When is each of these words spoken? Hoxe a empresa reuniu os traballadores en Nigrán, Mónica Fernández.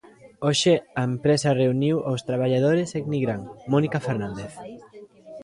Hoxe 0.45 0.73
a 0.99 1.01
empresa 1.11 1.57
reuniu 1.61 1.95
os 2.11 2.21
traballadores 2.29 2.89
en 2.97 3.03
Nigrán, 3.11 3.41
Mónica 3.73 3.99
Fernández. 4.07 4.51